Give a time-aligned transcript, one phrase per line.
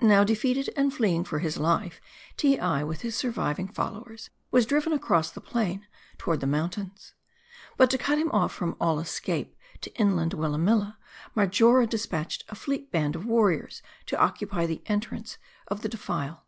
[0.00, 2.00] Now, defeated and fleeing for his life,
[2.36, 5.84] Teei with his sur viving followers was driven across the plain
[6.18, 7.14] toward the mountains.
[7.76, 10.98] But to cut him off from all escape to inland Willamilla,
[11.34, 16.46] Marjora dispatched a fleet band of warriors to occupy the entrance of the defile.